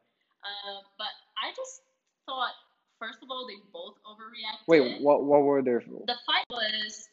[0.47, 1.11] Um, but
[1.43, 1.83] I just
[2.25, 2.55] thought,
[2.99, 4.67] first of all, they both overreacted.
[4.67, 7.09] Wait, what what were their The fight was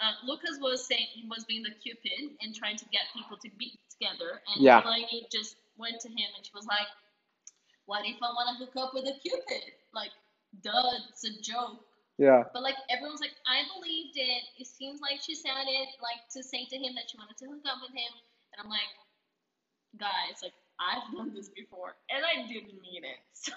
[0.00, 3.50] uh, Lucas was saying he was being the cupid and trying to get people to
[3.58, 4.80] be together, and Yeah.
[4.80, 6.86] Delaney just went to him and she was like,
[7.86, 9.74] "What if I want to hook up with a cupid?
[9.92, 10.12] Like,
[10.62, 11.84] duh, it's a joke."
[12.18, 12.44] Yeah.
[12.52, 14.44] But like everyone's like, I believed it.
[14.60, 17.64] It seems like she sounded like to say to him that she wanted to hook
[17.64, 18.12] up with him,
[18.60, 18.92] I'm like,
[19.96, 23.20] guys, like I've done this before, and I didn't mean it.
[23.40, 23.56] So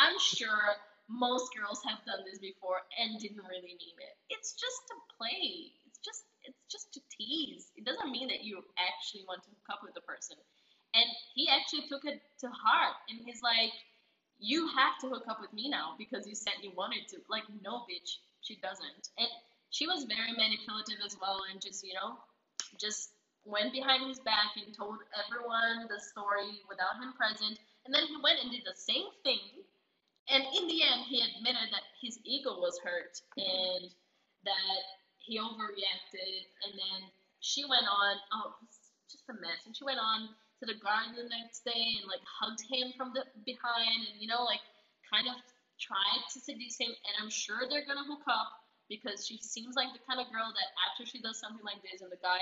[0.00, 0.72] I'm sure
[1.04, 4.14] most girls have done this before and didn't really mean it.
[4.32, 5.68] It's just to play.
[5.84, 7.68] It's just it's just to tease.
[7.76, 10.40] It doesn't mean that you actually want to hook up with the person.
[10.96, 11.04] And
[11.36, 13.72] he actually took it to heart, and he's like,
[14.40, 17.20] you have to hook up with me now because you said you wanted to.
[17.28, 19.12] Like, no, bitch, she doesn't.
[19.16, 19.28] And
[19.70, 22.16] she was very manipulative as well, and just, you know,
[22.80, 23.12] just
[23.44, 27.58] went behind his back and told everyone the story without him present.
[27.84, 29.66] And then he went and did the same thing.
[30.30, 33.90] And in the end, he admitted that his ego was hurt and
[34.46, 34.82] that
[35.18, 36.46] he overreacted.
[36.62, 37.00] And then
[37.40, 38.54] she went on, oh,
[39.10, 39.66] just a mess.
[39.66, 40.30] And she went on
[40.62, 44.30] to the garden the next day and like hugged him from the behind and you
[44.30, 44.62] know like
[45.10, 45.34] kind of
[45.82, 49.92] tried to seduce him and I'm sure they're gonna hook up because she seems like
[49.92, 52.40] the kind of girl that after she does something like this and the guy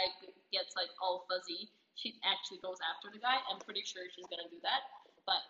[0.52, 4.48] gets like all fuzzy she actually goes after the guy I'm pretty sure she's gonna
[4.50, 4.82] do that
[5.26, 5.42] but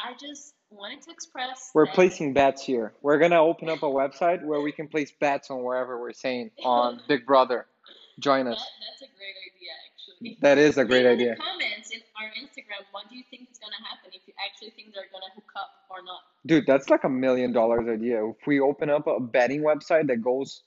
[0.00, 2.92] I just wanted to express We're that- placing bets here.
[3.02, 6.50] We're gonna open up a website where we can place bets on wherever we're saying
[6.64, 7.66] on Big Brother.
[8.18, 8.66] Join that, us.
[8.88, 9.72] that's a great idea
[10.40, 11.36] That is a great idea.
[11.36, 14.94] comments in our Instagram what do you think is gonna happen if you actually think
[14.94, 18.24] they're gonna hook up or not Dude, that's like a million dollars idea.
[18.26, 20.62] If we open up a betting website that goes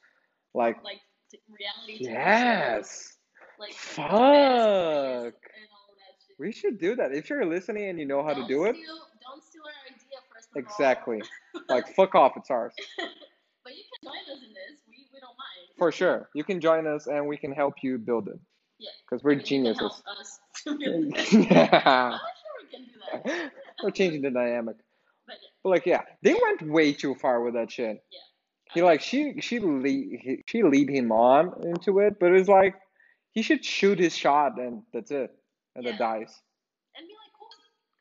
[0.53, 1.01] like like
[1.49, 3.17] reality yes.
[3.59, 4.09] like Fuck.
[4.11, 6.35] and all that shit.
[6.39, 7.11] We should do that.
[7.13, 10.19] If you're listening and you know how to Don't do it, don't steal our idea
[10.33, 10.61] first of all.
[10.61, 11.21] exactly.
[11.69, 12.73] Like fuck off, it's ours.
[13.63, 14.81] but you can join us in this.
[14.87, 15.69] We, we don't mind.
[15.77, 16.29] For sure.
[16.35, 18.39] You can join us and we can help you build it.
[18.79, 18.89] Yeah.
[19.09, 19.79] Because we're I mean, you can geniuses.
[19.79, 21.33] help us to build this.
[21.33, 22.19] I'm yeah.
[22.19, 23.51] sure we can do that.
[23.83, 24.77] We're changing the dynamic.
[25.27, 28.03] But yeah, But like, yeah, they went way too far with that shit.
[28.11, 28.19] Yeah.
[28.73, 32.75] He like she she lead he, she lead him on into it, but it's like
[33.31, 35.31] he should shoot his shot and that's it,
[35.75, 35.93] and Yeah.
[35.93, 36.41] it dies.
[36.97, 37.47] and be like, cool,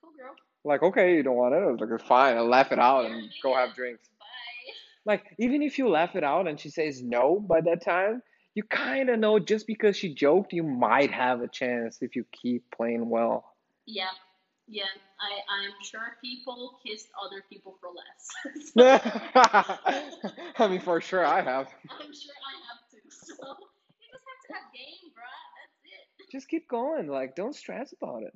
[0.02, 0.34] cool girl.
[0.64, 1.58] Like, okay, you don't want it.
[1.62, 4.08] I was like, fine, I'll laugh it out and go have drinks.
[4.18, 5.12] Bye.
[5.12, 8.22] Like, even if you laugh it out and she says no by that time,
[8.54, 12.24] you kind of know just because she joked, you might have a chance if you
[12.32, 13.44] keep playing well.
[13.86, 14.08] Yeah.
[14.66, 14.84] Yeah,
[15.20, 18.72] I, I'm sure people kissed other people for less.
[18.72, 18.98] So,
[20.64, 21.68] I mean, for sure, I have.
[21.90, 22.98] I'm sure I have too.
[23.10, 23.34] So
[24.00, 24.78] you just have to.
[25.04, 25.20] So
[26.18, 27.08] it just keep going.
[27.08, 28.32] Like, don't stress about it.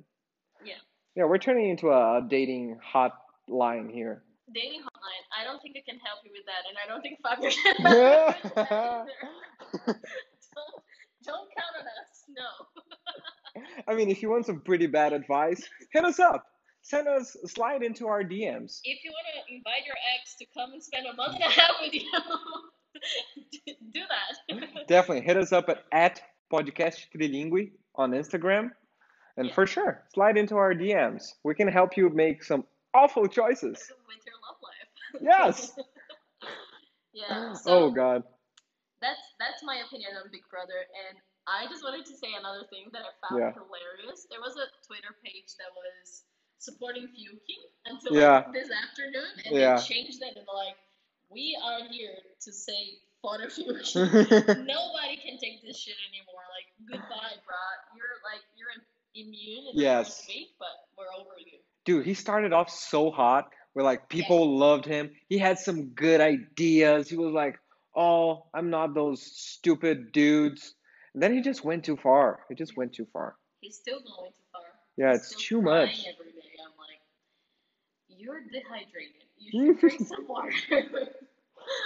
[0.63, 0.73] Yeah.
[1.15, 4.21] Yeah, we're turning into a dating hotline here.
[4.53, 5.25] Dating hotline.
[5.35, 9.07] I don't think I can help you with that, and I don't think Fabio can
[9.71, 9.99] help you with that either.
[10.55, 10.83] don't,
[11.25, 12.23] don't count on us.
[12.29, 13.61] No.
[13.87, 16.45] I mean, if you want some pretty bad advice, hit us up.
[16.81, 18.79] Send us slide into our DMs.
[18.83, 21.47] If you want to invite your ex to come and spend a month and a
[21.49, 22.01] half with you,
[23.93, 24.67] do that.
[24.87, 28.71] Definitely hit us up at, at podcast trilingue on Instagram.
[29.37, 29.53] And Yeah.
[29.53, 31.33] for sure, slide into our DMs.
[31.43, 33.77] We can help you make some awful choices.
[34.07, 35.21] with your love life.
[35.21, 35.71] Yes.
[37.13, 37.53] yeah.
[37.63, 38.23] So oh God.
[39.39, 41.15] That's my opinion on Big Brother, and
[41.47, 43.51] I just wanted to say another thing that I found Yeah.
[43.55, 44.27] hilarious.
[44.29, 46.23] There was a Twitter page that was
[46.59, 47.39] supporting Fiuk
[47.87, 48.43] until Yeah.
[48.43, 49.79] like, this afternoon, and Yeah.
[49.79, 50.75] they changed that and like,
[51.29, 53.79] "We are here to say for Fiuk.
[54.67, 56.43] Nobody can take this shit anymore.
[56.51, 57.55] Like, goodbye, bro.
[57.95, 58.75] You're like you're
[59.15, 60.27] immune Yes.
[60.27, 64.85] week, but we're over you." Dude, he started off so hot where like people loved
[64.85, 65.15] him.
[65.29, 67.09] He had some good ideas.
[67.09, 67.57] He was like,
[67.99, 70.75] "Oh, I'm not those stupid dudes."
[71.13, 72.39] And then he just went too far.
[72.49, 73.35] He just went too far.
[73.61, 74.61] He's still going too far.
[74.97, 75.89] Yeah, He's it's too much.
[76.07, 77.01] Every day, I'm like,
[78.07, 79.23] you're dehydrated.
[79.37, 80.51] You should drink some water.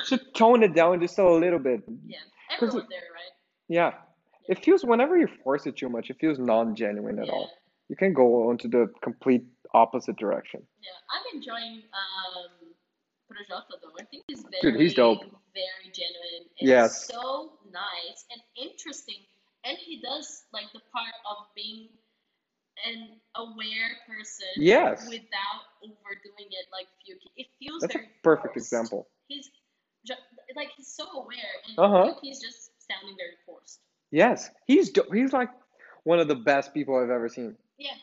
[0.05, 1.81] Should tone it down just a little bit.
[2.07, 2.17] yeah,
[2.55, 3.33] everyone there, right?
[3.67, 3.91] Yeah.
[4.47, 7.49] It feels whenever you force it too much, it feels non-genuine at Yeah, all.
[7.89, 10.61] You can go into the complete opposite direction.
[10.81, 10.91] yeah.
[11.13, 12.62] I'm enjoying um
[13.33, 13.91] Projota though.
[13.99, 15.21] I think he's very, Dude, he's dope.
[15.53, 17.07] very genuine and Yes.
[17.07, 19.25] so nice and interesting.
[19.65, 21.89] And he does like the part of being
[22.85, 25.07] an aware person Yes.
[25.07, 27.19] without overdoing it like Fiuk.
[27.37, 28.57] It feels That's a very perfect forced.
[28.67, 29.07] example.
[29.27, 29.49] He's
[30.05, 30.15] ju-
[30.55, 32.19] like he's so aware, and Uh-huh.
[32.21, 33.79] Fiuk's just sounding very forced.
[34.11, 34.49] Yes.
[34.67, 35.49] He's do- he's like
[36.03, 37.57] one of the best people I've ever seen.
[37.77, 37.95] Yeah,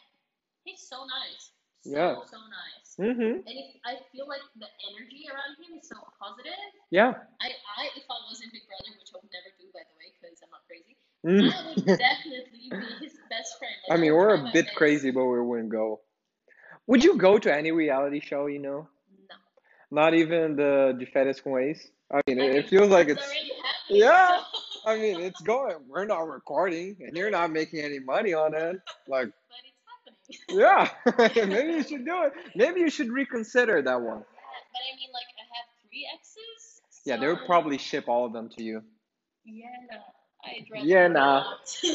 [0.65, 1.53] he's so nice.
[1.83, 2.15] So Yeah.
[2.25, 2.70] so nice.
[3.01, 3.49] Mm-hmm.
[3.49, 6.53] And if, I feel like the energy around him is so positive.
[6.91, 7.17] Yeah.
[7.41, 7.49] I,
[7.81, 10.13] I if I was in Big Brother, which I would never do by the way,
[10.13, 11.53] because I'm not crazy, Mm.
[11.53, 13.75] I would definitely be his best friend.
[13.91, 16.01] I mean, we're a bit crazy, but we wouldn't go.
[16.87, 18.89] Would you go to any reality show, you know?
[19.29, 19.37] No,
[19.91, 21.53] Not even the De Férias com?
[21.55, 23.23] I mean, I it, mean, feels like it's.
[23.89, 24.39] Yeah.
[24.39, 24.45] so-
[24.87, 25.77] I mean, it's going.
[25.89, 28.81] We're not recording, and you're not making any money on it.
[29.07, 29.70] Like, happening.
[30.49, 30.89] Yeah,
[31.19, 32.33] maybe you should do it.
[32.55, 34.19] Maybe you should reconsider that one.
[34.19, 34.25] Yeah,
[34.73, 36.81] but I mean, like, I have three exes.
[37.05, 38.83] Yeah, they would probably ship all of them to you.
[39.45, 39.67] Yeah,
[40.45, 41.45] I'd rather Yeah, nah.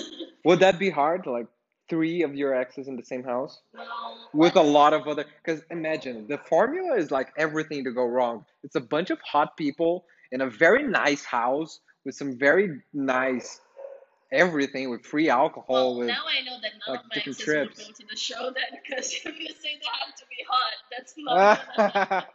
[0.45, 1.26] Would that be hard?
[1.26, 1.48] Like
[1.89, 5.26] three of your exes in the same house well, with a lot of other.
[5.43, 8.45] Because imagine the formula is like everything to go wrong.
[8.63, 13.62] It's a bunch of hot people in a very nice house with some very nice
[14.32, 15.96] everything with free alcohol.
[15.96, 17.78] Well, With now I know that none like, of my exes trips.
[17.78, 20.74] would go to the show then, because if you say they have to be hot,
[20.92, 21.60] that's not.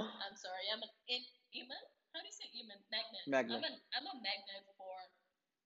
[0.00, 1.22] I'm sorry, I'm an in,
[1.56, 1.82] Eman?
[2.14, 2.78] How do you say Eman?
[2.90, 3.24] Magnet.
[3.26, 3.56] Magnet.
[3.56, 4.92] I'm, an, I'm a magnet for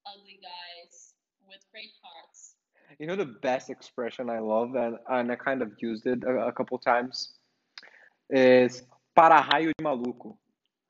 [0.06, 1.14] ugly guys
[1.48, 2.54] with great hearts.
[2.98, 6.46] you know the best expression I love and and I kind of used it a,
[6.48, 7.34] a couple times
[8.30, 8.82] is
[9.14, 10.36] para raio de maluco.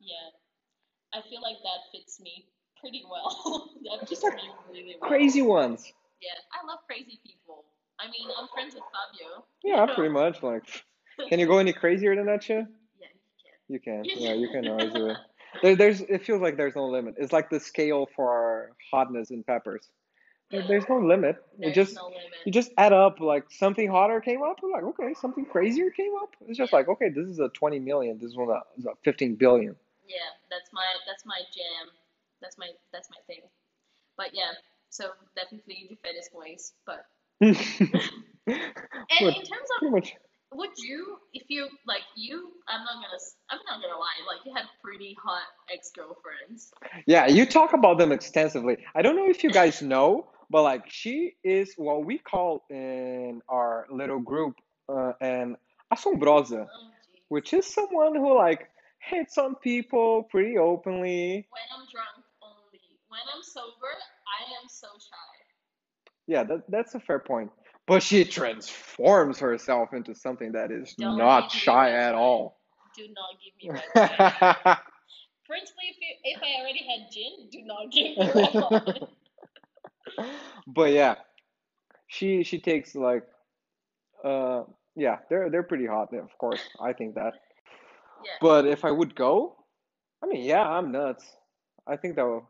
[0.00, 0.30] Yeah.
[1.12, 2.46] I feel like that fits me
[2.80, 3.70] pretty well.
[4.00, 5.08] that Just really well.
[5.08, 5.92] Crazy ones.
[6.20, 7.64] Yeah, I love crazy people.
[7.98, 9.44] I mean, I'm friends with Fabio.
[9.62, 9.94] Yeah, you know?
[9.94, 10.42] pretty much.
[10.42, 10.64] Like,
[11.28, 12.66] can you go any crazier than that shit?
[13.00, 13.06] Yeah,
[13.68, 14.04] you can.
[14.04, 14.22] You can.
[14.22, 15.16] Yeah, you can always do it.
[15.16, 16.00] Uh, there, there's.
[16.02, 17.14] It feels like there's no limit.
[17.18, 19.88] It's like the scale for hotness in peppers.
[20.50, 21.42] There, there's no limit.
[21.58, 22.22] There's It just no limit.
[22.44, 23.20] you just add up.
[23.20, 24.58] Like something hotter came up.
[24.62, 26.30] We're like, okay, something crazier came up.
[26.46, 26.78] It's just Yeah.
[26.78, 28.18] like, okay, this is a 20 million.
[28.18, 29.76] This one is a 15 billion.
[30.08, 30.16] Yeah,
[30.50, 31.90] that's my that's my jam.
[32.40, 33.42] That's my that's my thing.
[34.16, 34.52] But yeah,
[34.90, 36.72] so definitely defend his ways.
[36.86, 37.04] But
[37.40, 37.56] and
[38.46, 40.14] But in terms of much.
[40.52, 44.52] would you if you like you I'm not gonna I'm not gonna lie like you
[44.54, 46.72] had pretty hot ex girlfriends.
[47.06, 48.78] Yeah, you talk about them extensively.
[48.94, 53.40] I don't know if you guys know, but like she is what we call in
[53.48, 54.56] our little group
[54.88, 55.56] uh, an
[55.92, 56.90] assombrosa, Oh
[57.28, 61.46] which is someone who like hits on people pretty openly.
[61.50, 62.19] When I'm drunk.
[63.10, 65.16] When I'm sober, I am so shy.
[66.28, 67.50] Yeah, that, that's a fair point.
[67.88, 72.60] But she transforms herself into something that is Don't not shy at all.
[72.96, 74.06] Do not give me red.
[75.48, 78.30] Principally, if you, if I already had gin, do not give me
[78.78, 79.08] red
[80.68, 81.16] but yeah,
[82.06, 83.24] she she takes like
[84.24, 84.62] uh
[84.94, 86.60] yeah, they're they're pretty hot, of course.
[86.80, 87.34] I think that.
[88.24, 88.30] Yeah.
[88.40, 89.56] But if I would go,
[90.22, 91.24] I mean, yeah, I'm nuts.
[91.86, 92.48] I think that will,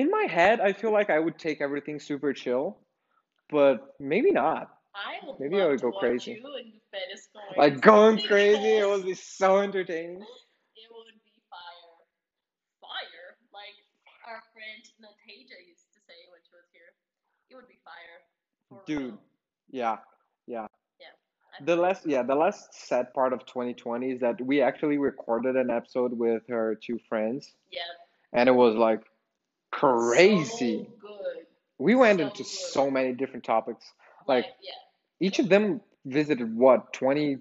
[0.00, 2.78] in my head, I feel like I would take everything super chill,
[3.50, 4.68] but maybe not.
[4.94, 6.32] I would Maybe I would go crazy.
[6.32, 10.22] you and going Like going crazy, it would be so entertaining.
[10.74, 11.92] It would be fire.
[12.80, 13.28] Fire?
[13.52, 13.76] Like
[14.26, 16.92] our friend Nataja used to say when she was here.
[17.50, 18.18] It would be fire.
[18.86, 19.18] Dude, real.
[19.70, 19.96] yeah,
[20.46, 20.66] yeah.
[21.60, 25.56] I The last, yeah, the last sad part of 2020 is that we actually recorded
[25.56, 27.80] an episode with her two friends, Yeah.
[28.32, 29.02] and it was like
[29.80, 30.86] crazy.
[30.86, 31.46] So good.
[31.78, 32.46] We went so into good.
[32.46, 33.92] so many different topics.
[34.28, 34.72] Like, yeah.
[35.26, 37.38] each of them visited what, 20,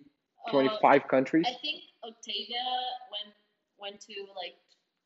[0.47, 1.45] Uh, 25 countries?
[1.47, 2.65] I think Octavia
[3.12, 3.36] went
[3.80, 4.56] went to like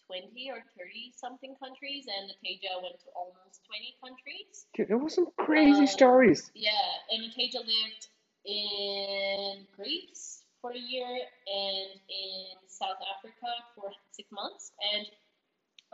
[0.07, 4.65] 20 or 30 something countries, and Nataja went to almost 20 countries.
[4.75, 6.51] Dude, it was some crazy Uh, stories.
[6.53, 6.71] Yeah,
[7.11, 8.07] and Nataja lived
[8.45, 11.07] in Greece for a year
[11.47, 15.07] and in South Africa for six months, and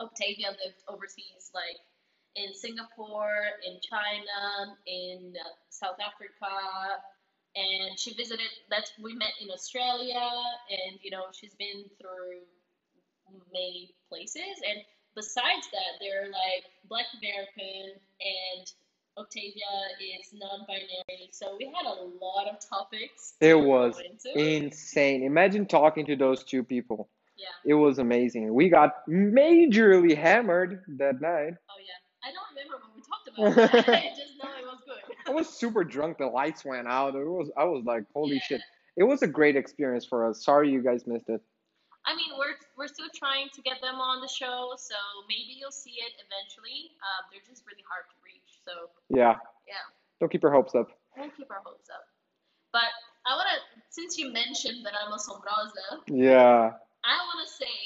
[0.00, 1.78] Octavia lived overseas, like
[2.36, 7.02] in Singapore, in China, in uh, South Africa,
[7.54, 8.46] and she visited.
[8.70, 10.30] That's we met in Australia,
[10.70, 12.40] and you know she's been through
[13.52, 14.62] many places.
[14.68, 14.82] And
[15.14, 18.72] besides that, they're like Black American, and
[19.18, 21.28] Octavia is non-binary.
[21.32, 23.34] So we had a lot of topics.
[23.40, 24.00] It was
[24.34, 25.24] insane.
[25.24, 27.08] Imagine talking to those two people.
[27.40, 27.72] Yeah.
[27.72, 28.52] It was amazing.
[28.54, 31.54] We got majorly hammered that night.
[31.70, 31.98] Oh yeah.
[32.22, 33.86] I don't remember what we talked about.
[33.86, 35.16] but I just know it was good.
[35.26, 36.18] I was super drunk.
[36.18, 37.14] The lights went out.
[37.14, 37.50] It was.
[37.56, 38.42] I was like, holy Yeah.
[38.42, 38.60] shit.
[38.96, 40.44] It was a great experience for us.
[40.44, 41.40] Sorry you guys missed it.
[42.06, 44.94] I mean, we're we're still trying to get them on the show, so
[45.28, 46.90] maybe you'll see it eventually.
[47.04, 48.72] Um, they're just really hard to reach, so
[49.08, 49.36] Yeah.
[49.68, 49.74] yeah,
[50.18, 50.88] Don't keep your hopes up.
[51.16, 52.04] we'll keep our hopes up.
[52.72, 52.88] But
[53.26, 53.58] I wanna,
[53.90, 56.72] since you mentioned that I'm a Sombrosa, Yeah.
[57.04, 57.76] I wanna say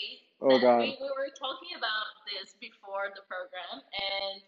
[0.42, 0.78] Oh that god.
[0.82, 4.42] we, we were talking about this before the program, and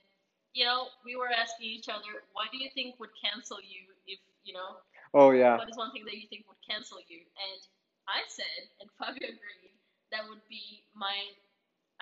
[0.54, 4.18] you know, we were asking each other, what do you think would cancel you if
[4.44, 4.80] you know
[5.14, 5.56] Oh yeah.
[5.56, 7.18] what is one thing that you think would cancel you?
[7.20, 7.60] And
[8.08, 9.76] I said, and Fabio agreed,
[10.12, 11.14] that would be my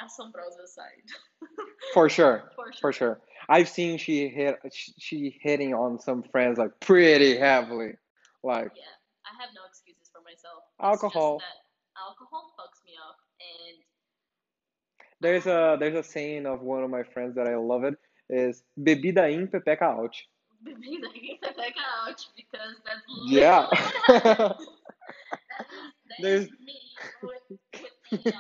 [0.00, 1.07] Assombrosa side.
[1.94, 2.50] For sure.
[2.57, 2.81] For sure.
[2.81, 3.20] For sure.
[3.48, 7.94] I've seen she hit she hitting on some friends like pretty heavily.
[8.42, 8.94] Like Yeah,
[9.27, 10.64] I have no excuses for myself.
[10.81, 11.40] Alcohol.
[11.96, 13.79] Alcohol fucks me up, and
[15.24, 17.96] there's a there's a saying of one of my friends that I love it
[18.28, 20.14] is bebida ímpar peca out.
[20.66, 23.04] bebida ainda pega out because that's
[23.38, 23.66] Yeah.
[26.10, 26.78] That is, There's- me
[27.22, 27.44] with,
[28.12, 28.34] with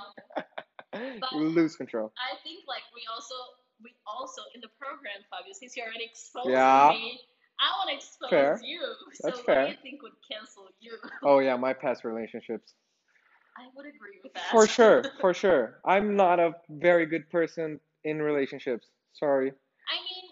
[1.56, 2.12] Lose control.
[2.18, 3.34] I think like we also
[3.82, 6.90] we also in the program, Fabio, since you're already exposed Yeah.
[6.94, 7.18] me,
[7.58, 8.60] I want to expose Fair.
[8.62, 8.80] you.
[9.14, 9.64] So That's what fair.
[9.66, 10.92] do you think would cancel you?
[11.22, 12.74] Oh yeah, my past relationships.
[13.56, 14.44] I would agree with that.
[14.50, 15.80] For sure, for sure.
[15.84, 18.88] I'm not a very good person in relationships.
[19.12, 19.48] Sorry.
[19.50, 20.30] I mean,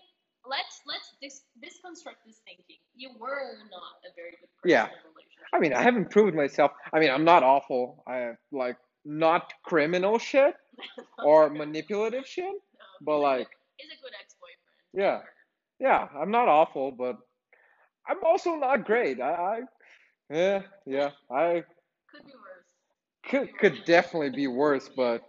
[0.48, 2.76] let's let's dis- disconstruct this thinking.
[2.96, 4.88] You were not a very good person Yeah.
[5.54, 6.72] I mean, I haven't proved myself.
[6.92, 8.02] I mean, I'm not awful.
[8.08, 10.54] I like not criminal shit
[11.24, 12.44] or manipulative shit.
[12.46, 14.94] No, but, like- he's a good ex-boyfriend.
[14.94, 15.20] Yeah.
[15.78, 17.16] Yeah, I'm not awful, but
[18.08, 19.20] I'm also not great.
[19.20, 19.60] I, I
[20.30, 21.10] yeah, yeah.
[21.30, 21.64] I
[22.10, 22.32] Could be.
[23.28, 25.22] Could could definitely be worse, but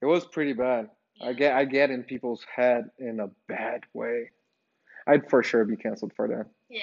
[0.00, 0.88] it was pretty bad.
[1.22, 4.30] I get I get in people's head in a bad way.
[5.06, 6.46] I'd for sure be canceled for that.
[6.68, 6.80] Yeah,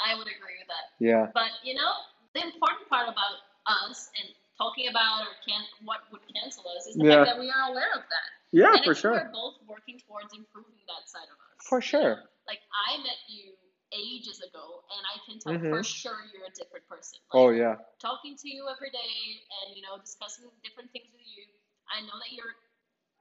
[0.00, 1.04] I would agree with that.
[1.04, 1.26] Yeah.
[1.34, 1.92] But you know,
[2.34, 6.96] the important part about us and talking about or can what would cancel us is
[6.96, 7.24] the Yeah.
[7.24, 8.28] fact that we are aware of that.
[8.52, 9.12] Yeah, and for sure.
[9.12, 11.66] we're both working towards improving that side of us.
[11.66, 12.14] For you sure.
[12.16, 12.28] know?
[12.46, 13.52] Like I met you
[13.96, 15.86] ages ago, and I can tell for Mhm.
[15.86, 17.18] sure you're a different person.
[17.32, 17.76] Like, Oh yeah.
[18.00, 21.44] talking to you every day and you know discussing different things with you
[21.90, 22.52] i know that your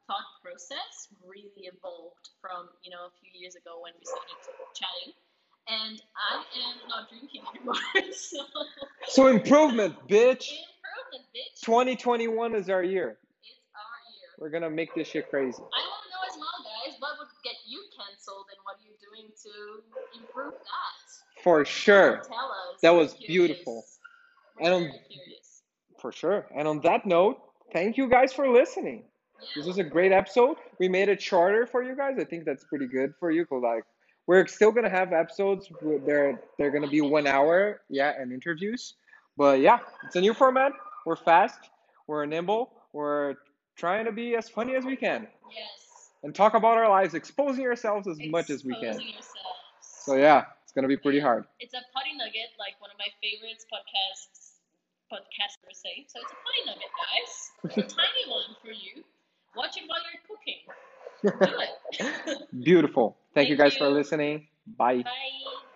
[0.07, 4.37] thought process really evolved from you know a few years ago when we started
[4.75, 5.13] chatting
[5.69, 6.35] and i
[6.67, 7.77] am not drinking anymore
[8.13, 8.39] so
[9.07, 10.51] So improvement, bitch.
[10.51, 13.17] improvement bitch 2021 is our year.
[13.43, 15.57] it's our year We're gonna make this shit crazy.
[15.61, 18.85] i want to know as well guys what would get you canceled and what are
[18.85, 19.53] you doing to
[20.35, 20.53] that
[21.43, 22.23] For sure.
[22.81, 23.27] That was curious.
[23.27, 23.83] beautiful.
[24.59, 25.63] We're And on- curious
[25.99, 26.45] For sure.
[26.55, 27.39] And on that note,
[27.73, 29.03] thank you guys for listening.
[29.55, 30.57] This was a great episode.
[30.79, 32.15] We made it shorter for you guys.
[32.19, 33.45] I think that's pretty good for you.
[33.45, 33.83] Cause like
[34.27, 35.67] we're still gonna have episodes.
[35.81, 38.95] where They're they're gonna be one hour, yeah, and interviews.
[39.37, 40.71] But yeah, it's a new format.
[41.05, 41.59] We're fast.
[42.07, 42.71] We're nimble.
[42.93, 43.35] We're
[43.75, 47.65] trying to be as funny as we can yes and talk about our lives, exposing
[47.65, 48.85] ourselves as much as we can.
[48.95, 49.34] Exposing yourselves.
[50.05, 51.45] So yeah, it's gonna be pretty hard.
[51.59, 54.61] It's a potty nugget, like one of my favorites podcasts
[55.11, 56.05] podcasters say.
[56.07, 57.33] So it's a potty nugget, guys.
[57.65, 59.03] A tiny one for you.
[59.55, 60.61] Watch it while you're cooking.
[61.49, 62.47] Do it.
[62.63, 63.17] Beautiful.
[63.33, 64.47] Thank you Thank guys for listening.
[64.77, 65.01] Bye.
[65.01, 65.74] Bye.